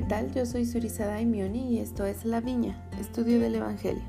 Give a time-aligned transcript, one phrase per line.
[0.00, 0.32] ¿qué tal?
[0.32, 4.02] Yo soy Surizada Daimioni y esto es La Viña, estudio del Evangelio.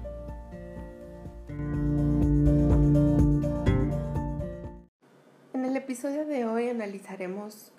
[5.53, 7.73] En el episodio de hoy analizaremos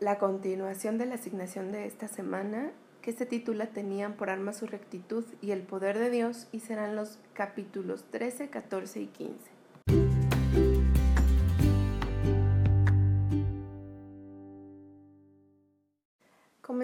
[0.00, 4.66] la continuación de la asignación de esta semana que se titula Tenían por arma su
[4.66, 9.59] rectitud y el poder de Dios y serán los capítulos 13, 14 y 15.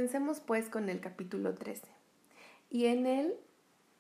[0.07, 1.83] Comencemos pues con el capítulo 13.
[2.71, 3.35] Y en él,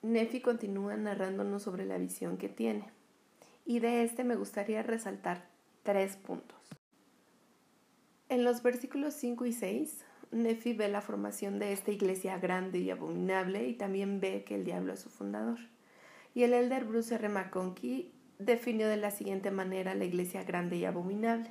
[0.02, 2.84] Nefi continúa narrándonos sobre la visión que tiene.
[3.64, 5.48] Y de este me gustaría resaltar
[5.83, 6.61] tres puntos.
[8.28, 12.91] En los versículos 5 y 6, Nefi ve la formación de esta iglesia grande y
[12.92, 15.59] abominable y también ve que el diablo es su fundador.
[16.34, 17.28] Y el elder Bruce R.
[17.28, 21.50] McConkie definió de la siguiente manera la iglesia grande y abominable.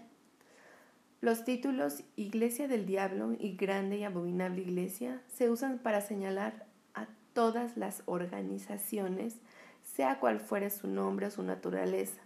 [1.26, 7.08] Los títulos Iglesia del Diablo y Grande y Abominable Iglesia se usan para señalar a
[7.34, 9.38] todas las organizaciones,
[9.82, 12.22] sea cual fuere su nombre o su naturaleza,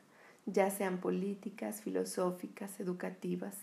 [0.47, 3.55] ya sean políticas, filosóficas, educativas,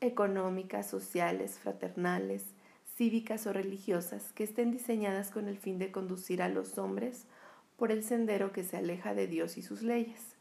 [0.00, 2.46] económicas, sociales, fraternales,
[2.96, 7.26] cívicas o religiosas, que estén diseñadas con el fin de conducir a los hombres
[7.76, 10.34] por el sendero que se aleja de Dios y sus leyes,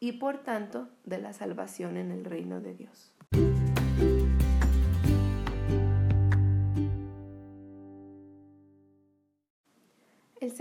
[0.00, 3.15] y por tanto de la salvación en el reino de Dios.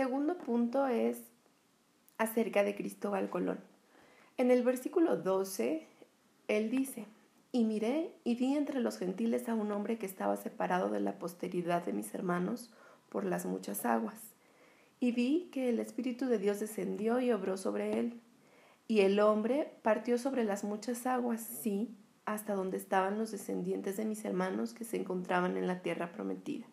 [0.05, 1.17] Segundo punto es
[2.19, 3.57] acerca de Cristóbal Colón.
[4.37, 5.87] En el versículo 12,
[6.47, 7.07] él dice,
[7.51, 11.17] y miré y vi entre los gentiles a un hombre que estaba separado de la
[11.17, 12.69] posteridad de mis hermanos
[13.09, 14.35] por las muchas aguas.
[14.99, 18.21] Y vi que el Espíritu de Dios descendió y obró sobre él.
[18.87, 24.05] Y el hombre partió sobre las muchas aguas, sí, hasta donde estaban los descendientes de
[24.05, 26.67] mis hermanos que se encontraban en la tierra prometida.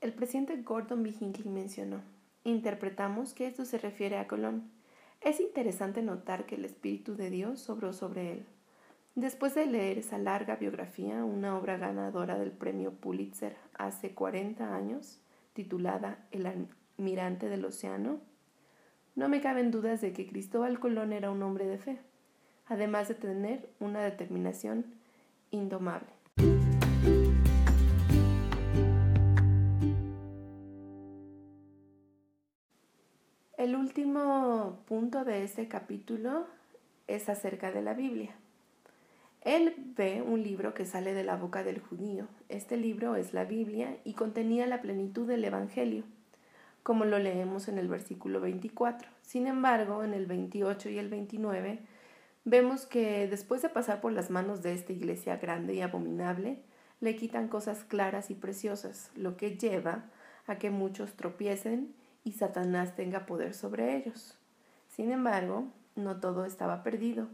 [0.00, 1.12] El presidente Gordon B.
[1.20, 2.00] Hinckley mencionó,
[2.42, 4.70] interpretamos que esto se refiere a Colón.
[5.20, 8.46] Es interesante notar que el Espíritu de Dios sobró sobre él.
[9.14, 15.20] Después de leer esa larga biografía, una obra ganadora del premio Pulitzer hace 40 años,
[15.52, 18.20] titulada El almirante del océano,
[19.16, 21.98] no me caben dudas de que Cristóbal Colón era un hombre de fe,
[22.64, 24.86] además de tener una determinación
[25.50, 26.19] indomable.
[33.60, 36.46] El último punto de este capítulo
[37.08, 38.34] es acerca de la Biblia.
[39.42, 42.26] Él ve un libro que sale de la boca del judío.
[42.48, 46.04] Este libro es la Biblia y contenía la plenitud del Evangelio,
[46.82, 49.10] como lo leemos en el versículo 24.
[49.20, 51.80] Sin embargo, en el 28 y el 29
[52.46, 56.62] vemos que después de pasar por las manos de esta iglesia grande y abominable,
[57.00, 60.06] le quitan cosas claras y preciosas, lo que lleva
[60.46, 64.36] a que muchos tropiecen y Satanás tenga poder sobre ellos.
[64.88, 65.64] Sin embargo,
[65.96, 67.28] no todo estaba perdido.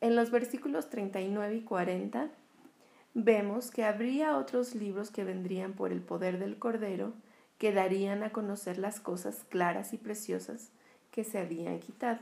[0.00, 2.30] En los versículos 39 y 40
[3.14, 7.12] vemos que habría otros libros que vendrían por el poder del Cordero
[7.58, 10.70] que darían a conocer las cosas claras y preciosas
[11.10, 12.20] que se habían quitado.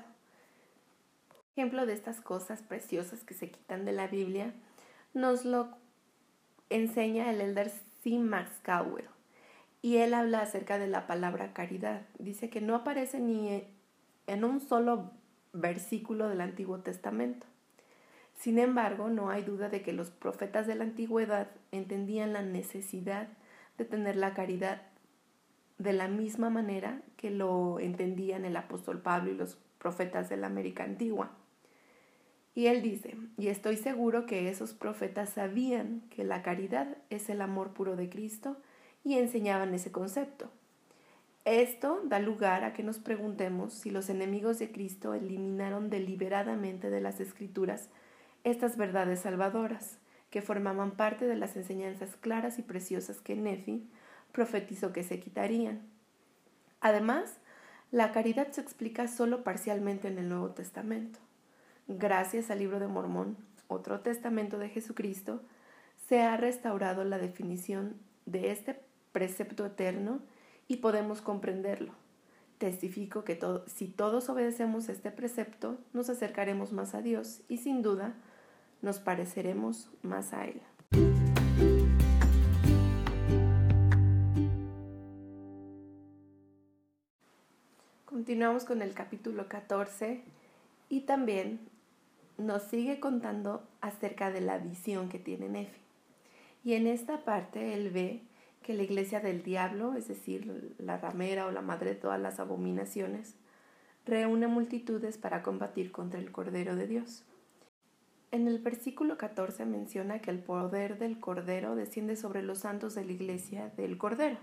[1.55, 4.55] Ejemplo de estas cosas preciosas que se quitan de la Biblia
[5.15, 5.69] nos lo
[6.71, 7.71] enseña el elder
[8.03, 8.19] C.
[8.19, 8.51] Max
[9.87, 12.03] y él habla acerca de la palabra caridad.
[12.19, 13.63] Dice que no aparece ni
[14.27, 15.13] en un solo
[15.53, 17.47] versículo del Antiguo Testamento.
[18.35, 23.29] Sin embargo, no hay duda de que los profetas de la antigüedad entendían la necesidad
[23.79, 24.83] de tener la caridad
[25.79, 30.49] de la misma manera que lo entendían el apóstol Pablo y los profetas de la
[30.49, 31.31] América antigua.
[32.57, 37.41] Y él dice, y estoy seguro que esos profetas sabían que la caridad es el
[37.41, 38.57] amor puro de Cristo
[39.07, 40.51] y enseñaban ese concepto.
[41.45, 47.01] Esto da lugar a que nos preguntemos si los enemigos de Cristo eliminaron deliberadamente de
[47.01, 47.89] las escrituras
[48.43, 49.99] estas verdades salvadoras,
[50.31, 53.89] que formaban parte de las enseñanzas claras y preciosas que Nefi
[54.33, 55.83] profetizó que se quitarían.
[56.81, 57.37] Además,
[57.93, 61.21] la caridad se explica solo parcialmente en el Nuevo Testamento.
[61.87, 63.37] Gracias al libro de Mormón,
[63.69, 65.43] otro testamento de Jesucristo,
[66.09, 67.95] se ha restaurado la definición
[68.27, 68.81] de este
[69.17, 70.21] precepto eterno
[70.69, 71.95] y podemos comprenderlo.
[72.59, 78.13] Testifico que si todos obedecemos este precepto, nos acercaremos más a Dios y sin duda
[78.83, 80.61] nos pareceremos más a Él.
[88.05, 90.25] Continuamos con el capítulo 14
[90.91, 91.61] y también
[92.37, 95.81] nos sigue contando acerca de la visión que tiene Nefi.
[96.65, 98.21] Y en esta parte él ve
[98.67, 102.41] que la iglesia del diablo, es decir, la ramera o la madre de todas las
[102.41, 103.37] abominaciones,
[104.05, 107.25] reúne multitudes para combatir contra el Cordero de Dios.
[108.33, 113.05] En el versículo 14 menciona que el poder del Cordero desciende sobre los santos de
[113.05, 114.39] la iglesia del Cordero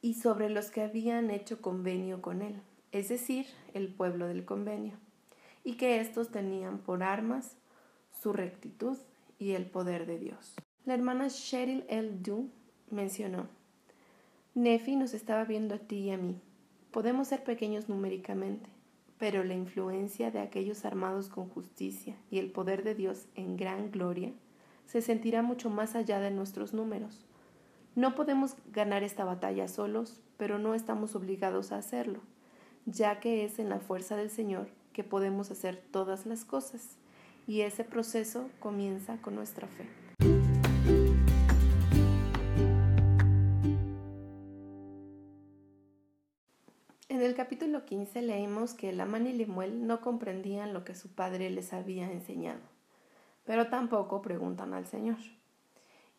[0.00, 2.62] y sobre los que habían hecho convenio con él,
[2.92, 4.94] es decir, el pueblo del convenio,
[5.64, 7.56] y que éstos tenían por armas
[8.22, 8.96] su rectitud
[9.40, 10.54] y el poder de Dios.
[10.84, 12.10] La hermana Cheryl L.
[12.22, 12.48] Du
[12.90, 13.48] mencionó,
[14.54, 16.40] Nefi nos estaba viendo a ti y a mí.
[16.90, 18.70] Podemos ser pequeños numéricamente,
[19.18, 23.90] pero la influencia de aquellos armados con justicia y el poder de Dios en gran
[23.90, 24.32] gloria
[24.86, 27.26] se sentirá mucho más allá de nuestros números.
[27.94, 32.20] No podemos ganar esta batalla solos, pero no estamos obligados a hacerlo,
[32.86, 36.96] ya que es en la fuerza del Señor que podemos hacer todas las cosas,
[37.46, 40.07] y ese proceso comienza con nuestra fe.
[47.18, 51.50] En el capítulo 15 leemos que Lamán y Lemuel no comprendían lo que su padre
[51.50, 52.60] les había enseñado,
[53.44, 55.16] pero tampoco preguntan al Señor.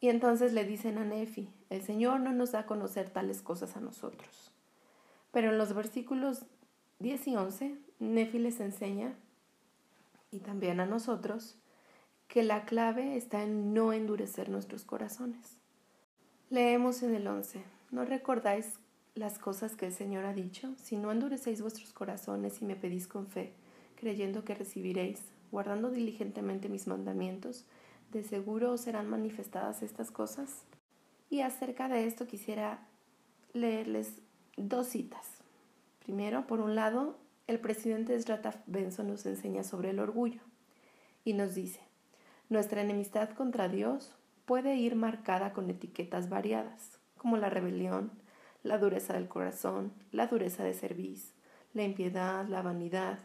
[0.02, 3.78] Y entonces le dicen a Nefi, el Señor no nos da a conocer tales cosas
[3.78, 4.52] a nosotros.
[5.32, 6.44] Pero en los versículos
[7.00, 9.16] 10 y 11, Nefi les enseña,
[10.32, 11.56] y también a nosotros,
[12.28, 15.62] que la clave está en no endurecer nuestros corazones.
[16.50, 18.80] Leemos en el 11, ¿no recordáis
[19.20, 23.06] las cosas que el Señor ha dicho, si no endurecéis vuestros corazones y me pedís
[23.06, 23.52] con fe,
[23.96, 25.20] creyendo que recibiréis,
[25.52, 27.66] guardando diligentemente mis mandamientos,
[28.14, 30.64] de seguro os serán manifestadas estas cosas.
[31.30, 32.88] Y acerca de esto quisiera
[33.52, 34.22] leerles
[34.56, 35.28] dos citas.
[36.00, 37.18] Primero, por un lado,
[37.48, 40.40] el presidente Strataf Benson nos enseña sobre el orgullo
[41.26, 41.82] y nos dice,
[42.48, 44.16] nuestra enemistad contra Dios
[44.46, 48.12] puede ir marcada con etiquetas variadas, como la rebelión,
[48.64, 51.34] la dureza del corazón, la dureza de cerviz,
[51.74, 53.20] la impiedad, la vanidad,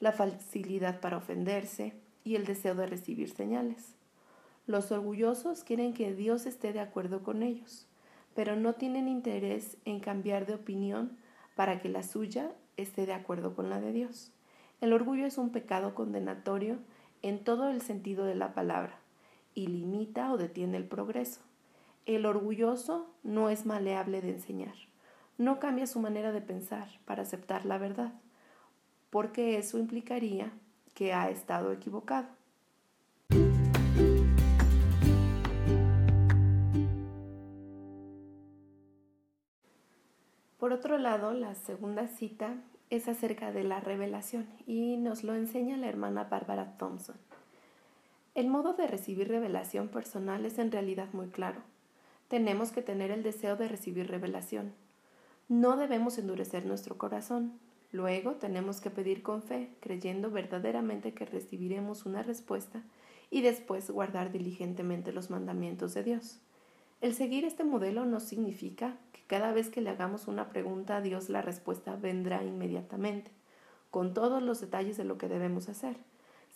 [0.00, 1.94] la facilidad para ofenderse
[2.24, 3.94] y el deseo de recibir señales.
[4.66, 7.86] Los orgullosos quieren que Dios esté de acuerdo con ellos,
[8.34, 11.16] pero no tienen interés en cambiar de opinión
[11.54, 14.30] para que la suya esté de acuerdo con la de Dios.
[14.80, 16.78] El orgullo es un pecado condenatorio
[17.22, 19.00] en todo el sentido de la palabra
[19.54, 21.40] y limita o detiene el progreso.
[22.08, 24.72] El orgulloso no es maleable de enseñar.
[25.36, 28.14] No cambia su manera de pensar para aceptar la verdad,
[29.10, 30.50] porque eso implicaría
[30.94, 32.28] que ha estado equivocado.
[40.56, 42.54] Por otro lado, la segunda cita
[42.88, 47.16] es acerca de la revelación y nos lo enseña la hermana Barbara Thompson.
[48.34, 51.60] El modo de recibir revelación personal es en realidad muy claro
[52.28, 54.72] tenemos que tener el deseo de recibir revelación.
[55.48, 57.58] No debemos endurecer nuestro corazón.
[57.90, 62.82] Luego tenemos que pedir con fe, creyendo verdaderamente que recibiremos una respuesta
[63.30, 66.38] y después guardar diligentemente los mandamientos de Dios.
[67.00, 71.00] El seguir este modelo no significa que cada vez que le hagamos una pregunta a
[71.00, 73.30] Dios la respuesta vendrá inmediatamente,
[73.90, 75.96] con todos los detalles de lo que debemos hacer.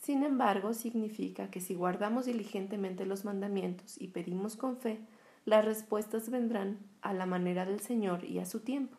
[0.02, 4.98] Sin embargo, significa que si guardamos diligentemente los mandamientos y pedimos con fe,
[5.44, 8.96] las respuestas vendrán a la manera del Señor y a su tiempo.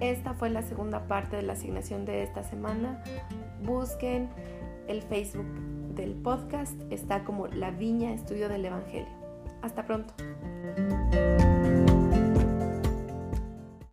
[0.00, 3.02] Esta fue la segunda parte de la asignación de esta semana.
[3.62, 4.28] Busquen
[4.88, 5.46] el Facebook
[5.94, 9.08] del podcast, está como La Viña Estudio del Evangelio.
[9.62, 10.14] Hasta pronto.